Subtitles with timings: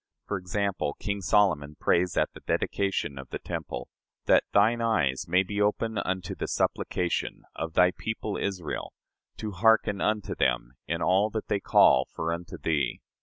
[0.25, 3.87] For example, King Solomon prays at the dedication of the temple:
[4.25, 7.43] "That thine eyes may be open unto the supplication...
[7.55, 8.93] of thy people Israel,
[9.37, 12.99] to hearken unto them in all that they call for unto thee.